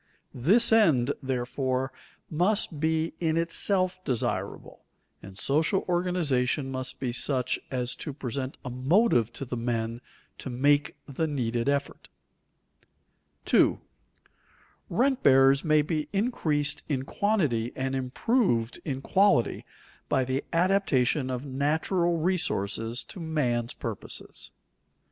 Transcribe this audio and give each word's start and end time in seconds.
This 0.33 0.71
end, 0.73 1.13
therefore, 1.21 1.93
must 2.27 2.79
be 2.79 3.13
in 3.19 3.37
itself 3.37 4.03
desirable, 4.03 4.83
and 5.21 5.37
social 5.37 5.85
organization 5.87 6.71
must 6.71 6.99
be 6.99 7.11
such 7.11 7.59
as 7.69 7.93
to 7.97 8.11
present 8.11 8.57
a 8.65 8.71
motive 8.71 9.31
to 9.33 9.45
the 9.45 9.55
men 9.55 10.01
to 10.39 10.49
make 10.49 10.95
the 11.05 11.27
needed 11.27 11.69
effort. 11.69 12.09
[Sidenote: 13.45 13.77
Improvements 14.89 14.89
by 14.89 14.89
adaptation 14.89 14.89
of 14.89 14.95
natural 14.95 14.95
resources] 14.95 14.95
2. 14.97 14.97
_Rent 15.19 15.21
bearers 15.21 15.63
may 15.63 15.81
be 15.83 16.09
increased 16.11 16.83
in 16.89 17.03
quantity 17.03 17.71
and 17.75 17.95
improved 17.95 18.79
in 18.83 19.01
quality 19.03 19.65
by 20.09 20.23
the 20.23 20.43
adaptation 20.51 21.29
of 21.29 21.45
natural 21.45 22.17
resources 22.17 23.03
to 23.03 23.19
man's 23.19 23.75
purposes. 23.75 24.49